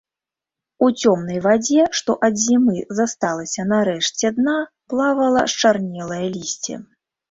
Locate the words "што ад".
1.99-2.41